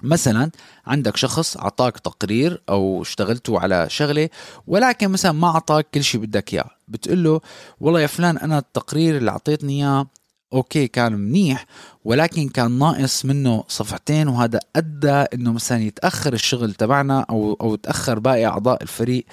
مثلا 0.04 0.52
عندك 0.86 1.18
شخص 1.18 1.58
أعطاك 1.58 2.00
تقرير 2.00 2.62
أو 2.70 3.02
اشتغلتوا 3.02 3.60
على 3.60 3.90
شغلة 3.90 4.30
ولكن 4.68 5.10
مثلا 5.10 5.32
ما 5.32 5.48
أعطاك 5.48 5.90
كل 5.94 6.04
شيء 6.04 6.22
بدك 6.22 6.54
إياه. 6.54 6.70
بتقول 6.88 7.24
له 7.24 7.42
والله 7.80 8.02
يا 8.02 8.08
فلان 8.08 8.38
أنا 8.38 8.58
التقرير 8.58 9.18
اللي 9.18 9.32
أعطيتني 9.32 9.74
إياه 9.74 10.08
okay 10.54 10.88
كان 10.88 11.14
منيح 11.14 11.66
ولكن 12.06 12.50
كان 12.50 12.80
ناقص 12.80 13.26
منه 13.26 13.64
صفحتين 13.68 14.28
وهذا 14.28 14.60
أدى 14.76 15.12
إنه 15.12 15.54
مثلا 15.54 15.84
يتأخر 15.84 16.34
الشغل 16.34 16.74
تبعنا 16.74 17.26
أو 17.30 17.58
أو 17.62 17.76
تأخر 17.76 18.20
باقي 18.20 18.46
أعضاء 18.46 18.84
الفريق. 18.84 19.26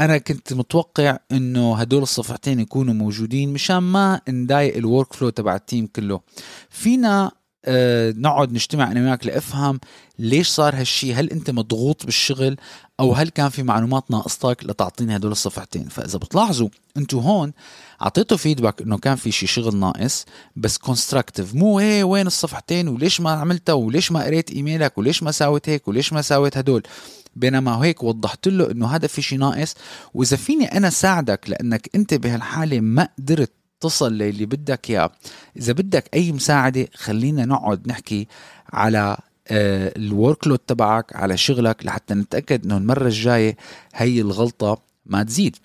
أنا 0.00 0.18
كنت 0.18 0.52
متوقع 0.52 1.18
إنه 1.32 1.76
هدول 1.76 2.02
الصفحتين 2.02 2.60
يكونوا 2.60 2.94
موجودين 2.94 3.52
مشان 3.52 3.78
ما 3.78 4.20
نضايق 4.28 4.76
ال 4.76 5.12
workflow 5.12 5.30
تبع 5.30 5.54
ال 5.54 5.60
team 5.60 5.86
كله. 5.86 6.20
فينا 6.70 7.30
آه، 7.64 8.14
نقعد 8.16 8.52
نجتمع 8.52 8.92
أنا 8.92 9.00
وياك 9.00 9.26
لأفهم 9.26 9.80
ليش 10.18 10.48
صار 10.48 10.74
هالشي؟ 10.74 11.14
هل 11.14 11.30
أنت 11.30 11.50
مضغوط 11.50 12.04
بالشغل؟ 12.04 12.56
أو 13.00 13.12
هل 13.12 13.28
كان 13.28 13.48
في 13.48 13.62
معلومات 13.62 14.10
ناقصتك 14.10 14.64
لتعطيني 14.64 15.16
هدول 15.16 15.32
الصفحتين؟ 15.32 15.88
فإذا 15.88 16.18
بتلاحظوا 16.18 16.68
أنتم 16.96 17.18
هون 17.18 17.52
اعطيته 18.02 18.36
feedback 18.36 18.82
إنه 18.82 18.98
كان 18.98 19.16
في 19.16 19.30
شي 19.30 19.46
شغل 19.46 19.76
ناقص 19.76 20.24
بس 20.56 20.78
constructive 20.78 21.54
مو 21.54 21.80
إيه 21.80 22.04
وين 22.04 22.26
الصفحتين؟ 22.26 22.88
وليش 22.88 23.20
ما 23.20 23.30
عملتها؟ 23.30 23.72
وليش 23.72 24.12
ما 24.12 24.24
قريت 24.24 24.50
ايميلك 24.50 24.98
وليش 24.98 25.22
ما 25.22 25.30
ساويت 25.30 25.68
هيك؟ 25.68 25.88
وليش 25.88 26.12
ما 26.12 26.22
ساويت 26.22 26.56
هدول؟ 26.56 26.82
بينما 27.36 27.84
هيك 27.84 28.02
وضحت 28.02 28.48
له 28.48 28.70
إنه 28.70 28.86
هذا 28.86 29.06
في 29.06 29.22
شي 29.22 29.36
ناقص. 29.36 29.74
وإذا 30.14 30.36
فيني 30.36 30.76
أنا 30.76 30.90
ساعدك 30.90 31.40
لأنك 31.48 31.90
أنت 31.94 32.14
بهالحالة 32.14 32.80
ما 32.80 33.08
قدرت 33.18 33.52
تصل 33.80 34.12
للي 34.12 34.46
بدك 34.46 34.90
إياه. 34.90 35.10
إذا 35.56 35.72
بدك 35.72 36.08
أي 36.14 36.32
مساعدة 36.32 36.88
خلينا 36.94 37.44
نقعد 37.44 37.88
نحكي 37.88 38.26
على 38.72 39.16
ال 39.50 40.46
workload 40.46 40.58
تبعك 40.58 41.16
على 41.16 41.36
شغلك 41.36 41.86
لحتى 41.86 42.14
نتأكد 42.14 42.64
إنه 42.64 42.76
المرة 42.76 43.06
الجاية 43.06 43.56
هي 43.94 44.20
الغلطة 44.20 44.78
ما 45.06 45.22
تزيد. 45.22 45.56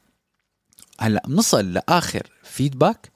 هلأ 0.99 1.23
بنصل 1.27 1.73
لآخر 1.73 2.27
feedback 2.43 3.11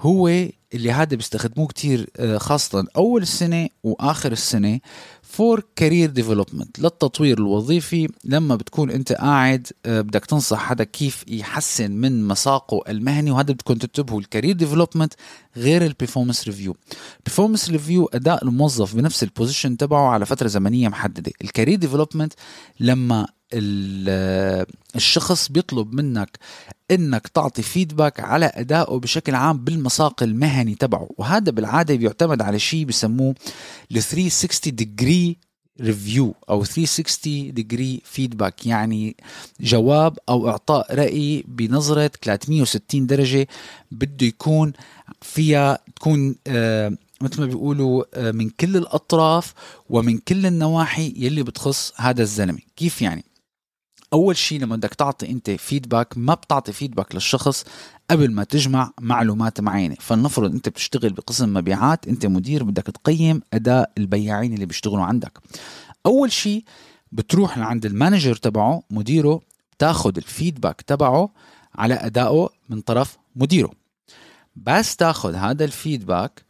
هو 0.00 0.28
اللي 0.74 0.92
هذا 0.92 1.16
بيستخدموه 1.16 1.66
كتير 1.66 2.10
آه، 2.16 2.38
خاصة 2.38 2.86
أول 2.96 3.22
السنة 3.22 3.68
وآخر 3.82 4.32
السنة. 4.32 4.80
for 5.34 5.62
career 5.76 6.10
development 6.10 6.78
للتطوير 6.78 7.38
الوظيفي 7.38 8.08
لما 8.24 8.56
بتكون 8.56 8.90
أنت 8.90 9.12
قاعد 9.12 9.66
آه، 9.86 10.00
بدك 10.00 10.26
تنصح 10.26 10.58
حدا 10.58 10.84
كيف 10.84 11.24
يحسن 11.28 11.90
من 11.90 12.28
مساقه 12.28 12.80
المهني 12.88 13.30
وهذا 13.30 13.52
بدكم 13.52 13.74
تنتبهوا 13.74 14.20
ال 14.20 14.25
career 14.25 14.56
development 14.56 15.14
غير 15.56 15.84
ال 15.86 15.91
performance 15.91 16.46
review 16.48 16.76
ال 17.18 17.22
performance 17.22 17.70
review 17.70 18.10
أداء 18.14 18.44
الموظف 18.44 18.96
بنفس 18.96 19.22
ال 19.22 19.28
position 19.28 19.76
تبعه 19.76 20.08
على 20.08 20.26
فترة 20.26 20.48
زمنية 20.48 20.88
محددة. 20.88 21.32
ال 21.44 21.49
career 21.49 21.78
development 21.78 22.32
لما 22.80 23.26
الشخص 24.96 25.48
بيطلب 25.48 25.94
منك 25.94 26.38
إنك 26.90 27.28
تعطي 27.28 27.62
feedback 27.62 28.20
على 28.20 28.52
أدائه 28.54 28.98
بشكل 28.98 29.34
عام 29.34 29.58
بالمساق 29.58 30.22
المهني 30.22 30.74
تبعه. 30.74 31.08
وهذا 31.18 31.50
بالعادة 31.50 31.94
بيعتمد 31.94 32.42
على 32.42 32.58
شيء 32.58 32.84
بسموه 32.84 33.34
ال 33.92 34.02
360 34.02 34.74
degree 34.74 35.36
review 35.80 36.34
أو 36.50 36.64
360 36.64 37.54
degree 37.54 38.02
feedback 38.04 38.66
يعني 38.66 39.16
جواب 39.60 40.18
أو 40.28 40.48
إعطاء 40.48 40.94
رأي 40.94 41.44
بنظرة 41.48 42.10
360 42.22 43.06
درجة 43.06 43.48
بده 43.90 44.26
يكون 44.26 44.72
فيها 45.22 45.78
تكون 45.96 46.36
آه 46.46 46.96
مثل 47.20 47.40
ما 47.40 47.46
بيقولوا 47.46 48.04
آه 48.14 48.30
من 48.30 48.50
كل 48.50 48.76
الأطراف 48.76 49.54
ومن 49.90 50.18
كل 50.18 50.46
النواحي 50.46 51.14
يلي 51.16 51.42
بتخص 51.42 51.92
هذا 51.96 52.22
الزلمة. 52.22 52.58
كيف 52.76 53.02
يعني؟ 53.02 53.24
أول 54.14 54.36
شيء 54.36 54.60
لما 54.60 54.76
بدك 54.76 54.94
تعطي 54.94 55.30
أنت 55.30 55.50
feedback 55.50 56.18
ما 56.18 56.34
بتعطي 56.34 56.72
feedback 56.72 57.14
للشخص 57.14 57.64
قبل 58.10 58.32
ما 58.32 58.44
تجمع 58.44 58.92
معلومات 59.00 59.60
معينة. 59.60 59.96
فلنفرض 60.00 60.52
أنت 60.52 60.68
بتشتغل 60.68 61.12
بقسم 61.12 61.54
مبيعات 61.54 62.08
أنت 62.08 62.26
مدير 62.26 62.64
بدك 62.64 62.82
تقيم 62.82 63.42
أداء 63.54 63.92
البياعين 63.98 64.54
اللي 64.54 64.66
بيشتغلوا 64.66 65.04
عندك. 65.04 65.38
أول 66.06 66.32
شيء 66.32 66.64
بتروح 67.12 67.58
لعند 67.58 67.86
ال 67.86 67.92
manager 67.92 68.36
تبعه 68.36 68.82
مديره 68.90 69.40
بتاخذ 69.76 70.16
ال 70.16 70.23
feedback 70.23 70.82
تبعه 70.82 71.30
على 71.74 71.94
أدائه 71.94 72.48
من 72.68 72.80
طرف 72.80 73.18
مديره. 73.36 73.70
بس 74.56 74.96
تاخذ 74.96 75.34
هذا 75.34 75.64
ال 75.64 75.73
feedback 75.73 76.42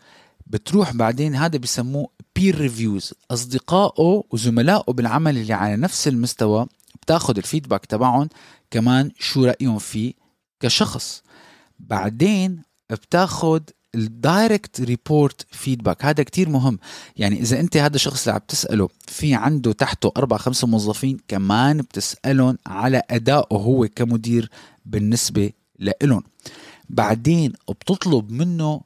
بتروح 0.46 0.92
بعدين 0.92 1.34
هذا 1.34 1.58
بسموه 1.58 2.08
peer 2.36 2.58
reviews 2.58 3.14
أصدقائه 3.30 4.22
وزملائه 4.30 4.92
بالعمل 4.92 5.38
اللي 5.38 5.52
على 5.52 5.76
نفس 5.76 6.08
المستوى 6.08 6.66
بتاخد 7.02 7.38
ال 7.38 7.43
feedback 7.43 7.86
تبعهم 7.86 8.28
كمان 8.70 9.10
شو 9.18 9.44
رأيهم 9.44 9.78
فيه 9.78 10.12
كشخص. 10.60 11.22
بعدين 11.78 12.62
بتاخد 12.90 13.70
ال 13.94 14.06
direct 14.06 14.80
report 14.80 15.46
feedback 15.50 16.04
هذا 16.04 16.22
كتير 16.22 16.48
مهم. 16.48 16.78
يعني 17.16 17.40
إذا 17.40 17.60
أنت 17.60 17.76
هذا 17.76 17.96
الشخص 17.96 18.22
اللي 18.22 18.34
عم 18.34 18.40
تسأله 18.48 18.88
في 19.06 19.34
عنده 19.34 19.72
تحته 19.72 20.12
أربع 20.16 20.36
خمسة 20.36 20.66
موظفين 20.66 21.18
كمان 21.28 21.78
بتسألهم 21.78 22.58
على 22.66 23.02
أدائه 23.10 23.56
هو 23.56 23.88
كمدير 23.96 24.50
بالنسبة 24.86 25.50
لإلهم. 25.78 26.22
بعدين 26.88 27.52
بتطلب 27.68 28.30
منه 28.30 28.80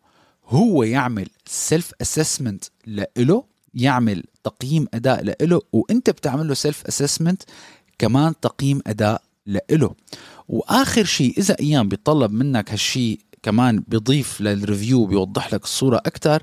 هو 0.49 0.83
يعمل 0.83 1.29
self 1.47 1.93
assessment 2.03 2.65
لإله 2.87 3.45
يعمل 3.75 4.25
تقييم 4.45 4.87
أداء 4.95 5.25
لإله 5.25 5.61
وأنت 5.73 6.11
بتعمل 6.11 6.49
له 6.49 6.55
self 6.55 6.87
assessment 6.87 7.43
كمان 7.99 8.41
تقييم 8.41 8.81
أداء 8.87 9.23
لإله. 9.47 9.95
وآخر 10.49 11.05
شيء 11.05 11.39
إذا 11.39 11.57
أيام 11.61 11.89
بيطلب 11.89 12.33
منك 12.33 12.71
هالشيء 12.71 13.21
كمان 13.43 13.85
بيضيف 13.89 14.41
لل 14.41 14.57
review 14.57 15.07
بيوضح 15.07 15.55
لك 15.55 15.65
الصورة 15.65 15.97
أكثر 15.97 16.43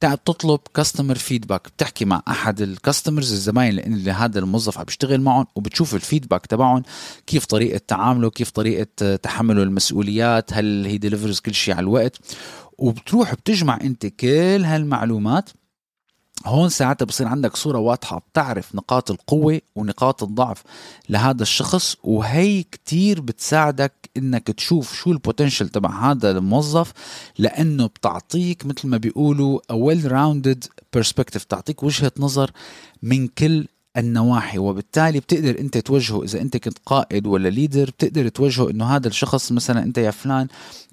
تطلب 0.00 0.60
customer 0.74 1.14
feedback 1.14 1.68
بتحكي 1.68 2.04
مع 2.04 2.22
أحد 2.28 2.60
ال 2.60 2.67
customers 2.67 3.32
الزباين 3.32 3.78
اللي 3.78 4.10
هذا 4.10 4.38
الموظف 4.38 4.78
عم 4.78 4.84
بيشتغل 4.84 5.20
معهم 5.20 5.46
وبتشوف 5.54 5.94
ال 5.94 6.00
feedback 6.00 6.46
تبعهم. 6.46 6.82
كيف 7.26 7.44
طريقة 7.44 7.80
تعامله 7.88 8.30
كيف 8.30 8.50
طريقة 8.50 9.16
تحمله 9.16 9.62
المسؤوليات 9.62 10.52
هل 10.52 10.86
he 10.86 10.98
delivers 10.98 11.40
كل 11.40 11.54
شيء 11.54 11.74
على 11.74 11.84
الوقت. 11.84 12.18
وبتروح 12.78 13.34
بتجمع 13.34 13.78
أنت 13.82 14.06
كل 14.06 14.62
هالمعلومات 14.64 15.50
هون 16.46 16.68
ساعتها 16.68 17.04
بصير 17.04 17.26
عندك 17.26 17.56
صورة 17.56 17.78
واضحة 17.78 18.18
بتعرف 18.18 18.74
نقاط 18.74 19.10
القوة 19.10 19.60
ونقاط 19.76 20.22
الضعف 20.22 20.62
لهذا 21.08 21.42
الشخص 21.42 21.96
وهي 22.04 22.62
كتير 22.62 23.20
بتساعدك 23.20 24.10
إنك 24.16 24.46
تشوف 24.46 24.94
شو 24.94 25.12
ال 25.12 25.18
potential 25.18 25.68
تبع 25.68 26.10
هذا 26.10 26.30
الموظف 26.30 26.92
لأنه 27.38 27.86
بتعطيك 27.86 28.66
مثل 28.66 28.88
ما 28.88 28.96
بيقولوا 28.96 29.60
a 29.72 29.76
well 29.76 30.08
rounded 30.08 30.68
perspective 30.96 31.44
بتعطيك 31.44 31.82
وجهة 31.82 32.12
نظر 32.18 32.50
من 33.02 33.28
كل 33.28 33.66
النواحي 33.96 34.58
وبالتالي 34.58 35.20
بتقدر 35.20 35.58
أنت 35.60 35.78
توجهه 35.78 36.22
إذا 36.24 36.40
أنت 36.40 36.56
كنت 36.56 36.78
قائد 36.86 37.26
ولا 37.26 37.48
leader 37.48 37.90
بتقدر 37.90 38.28
توجهه 38.28 38.70
إنه 38.70 38.84
هذا 38.84 39.08
الشخص 39.08 39.52
مثلا 39.52 39.82
أنت 39.82 39.98
يا 39.98 40.10
فلان 40.10 40.48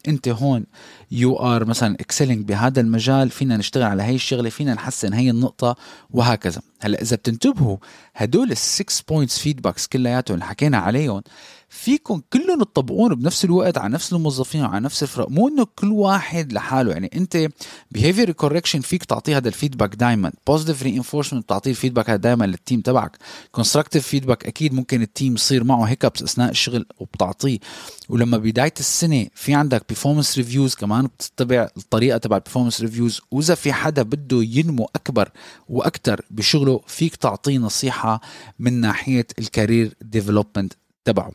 أنت 0.07 0.27
هون. 0.27 0.65
you 1.11 1.35
are 1.35 1.65
مثلا 1.65 1.95
excelling 1.99 2.45
بهذا 2.45 2.81
المجال 2.81 3.29
فينا 3.29 3.57
نشتغل 3.57 3.83
على 3.83 4.03
هي 4.03 4.15
الشغلة 4.15 4.49
فينا 4.49 4.73
نحسن 4.73 5.13
هي 5.13 5.29
النقطة 5.29 5.75
وهكذا. 6.11 6.61
هلأ 6.81 7.01
إذا 7.01 7.15
بتنتبهوا 7.15 7.77
هدول 8.15 8.51
ال 8.51 8.64
six 8.64 9.01
points 9.01 9.39
feedbacks 9.39 9.87
كلياتهم 9.87 10.35
اللي 10.35 10.45
حكينا 10.45 10.77
عليهم 10.77 11.21
فيكم 11.69 12.21
كلهم 12.33 12.63
تطبقون 12.63 13.15
بنفس 13.15 13.45
الوقت 13.45 13.77
على 13.77 13.93
نفس 13.93 14.13
الموظفين 14.13 14.61
وعلى 14.61 14.79
نفس 14.79 15.03
الفرق 15.03 15.29
مو 15.29 15.47
إنه 15.47 15.67
كل 15.75 15.91
واحد 15.91 16.53
لحاله. 16.53 16.91
يعني 16.91 17.09
أنت 17.15 17.49
behavior 17.97 18.29
correction 18.45 18.79
فيك 18.79 19.03
تعطيه 19.03 19.37
هذا 19.37 19.47
ال 19.47 19.53
feedback 19.53 19.95
دائما 19.95 20.31
positive 20.49 20.83
reinforcement 20.83 21.35
بتعطيه 21.35 21.71
ال 21.71 21.75
feedback 21.75 22.09
هذا 22.09 22.17
دائما 22.17 22.45
لل 22.45 22.57
team 22.57 22.81
تبعك. 22.81 23.17
constructive 23.57 24.03
feedback 24.13 24.47
أكيد 24.47 24.73
ممكن 24.73 25.01
ال 25.01 25.08
team 25.08 25.33
يصير 25.33 25.63
معه 25.63 25.83
hiccups 25.83 26.23
أثناء 26.23 26.49
الشغل 26.49 26.85
وبتعطيه 26.99 27.59
ولما 28.09 28.37
بداية 28.37 28.73
السنة 28.79 29.27
في 29.35 29.53
عندك 29.53 29.93
performance 29.93 30.37
reviews 30.37 30.75
كمان 30.75 31.05
بتتبع 31.07 31.69
الطريقة 31.77 32.17
تبع 32.17 32.39
performance 32.39 32.81
reviews 32.81 33.21
وإذا 33.31 33.55
في 33.55 33.73
حدا 33.73 34.01
بده 34.01 34.43
ينمو 34.43 34.89
أكبر 34.95 35.31
وأكثر 35.69 36.21
بشغله 36.31 36.81
فيك 36.87 37.15
تعطيه 37.15 37.57
نصيحة 37.57 38.21
من 38.59 38.73
ناحية 38.73 39.27
ال 39.39 39.47
career 39.47 39.93
development 40.01 40.73
تبعه. 41.05 41.31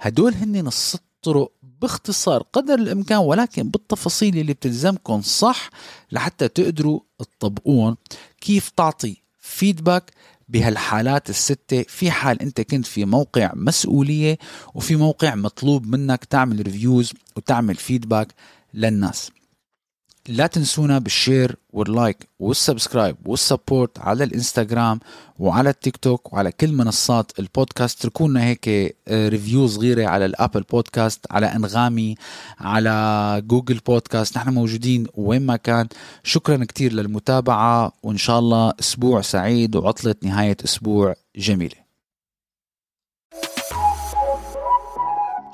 هدول 0.00 0.34
هن 0.34 0.66
الست 0.66 1.02
طرق 1.22 1.52
باختصار 1.80 2.42
قدر 2.52 2.74
الإمكان 2.74 3.18
ولكن 3.18 3.68
بالتفاصيل 3.68 4.38
اللي 4.38 4.52
بتلزمكم 4.52 5.22
صح 5.22 5.70
لحتى 6.12 6.48
تقدروا 6.48 7.00
تطبقون 7.18 7.96
كيف 8.40 8.68
تعطي 8.68 9.16
feedback 9.38 10.10
بهالحالات 10.48 11.30
الستة. 11.30 11.82
في 11.88 12.10
حال 12.10 12.42
انت 12.42 12.60
كنت 12.60 12.86
في 12.86 13.04
موقع 13.04 13.52
مسؤولية 13.54 14.38
وفي 14.74 14.96
موقع 14.96 15.34
مطلوب 15.34 15.86
منك 15.86 16.24
تعمل 16.24 16.62
reviews 16.62 17.12
وتعمل 17.36 17.74
feedback 17.74 18.28
للناس. 18.74 19.30
لا 20.28 20.46
تنسونا 20.46 20.98
بالشير 20.98 21.56
واللايك 21.72 22.28
والسبسكرايب 22.38 23.16
والسبورت 23.26 23.98
على 23.98 24.24
الإنستغرام 24.24 25.00
وعلى 25.38 25.70
التيك 25.70 25.96
توك 25.96 26.32
وعلى 26.32 26.52
كل 26.52 26.72
منصات 26.72 27.32
البودكاست. 27.38 28.02
تركونا 28.02 28.44
هيك 28.44 28.96
review 29.08 29.66
صغيرة 29.66 30.06
على 30.06 30.24
ال 30.24 30.30
Apple 30.30 30.62
Podcast 30.62 31.26
على 31.30 31.46
أنغامي 31.46 32.14
على 32.58 33.42
Google 33.46 33.78
Podcast. 33.86 34.36
نحن 34.36 34.50
موجودين 34.50 35.06
وين 35.14 35.46
ما 35.46 35.56
كان. 35.56 35.88
شكرا 36.24 36.64
كتير 36.64 36.92
للمتابعة 36.92 37.92
وإن 38.02 38.16
شاء 38.16 38.38
الله 38.38 38.72
أسبوع 38.80 39.20
سعيد 39.20 39.76
وعطلة 39.76 40.14
نهاية 40.22 40.56
أسبوع 40.64 41.14
جميلة. 41.36 41.87